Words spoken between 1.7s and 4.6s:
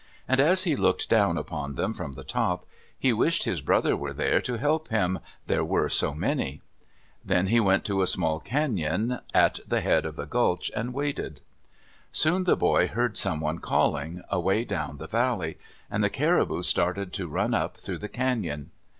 them from the top, he wished his brother were there to